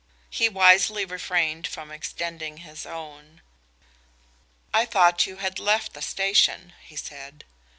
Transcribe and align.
He 0.31 0.49
wisely 0.49 1.05
refrained 1.05 1.67
from 1.67 1.91
extending 1.91 2.57
his 2.65 2.87
own. 2.87 3.43
"I 4.73 4.83
thought 4.83 5.27
you 5.27 5.35
had 5.35 5.59
left 5.59 5.93
the 5.93 6.01
station," 6.01 6.73
he 6.83 6.95
said. 6.95 7.43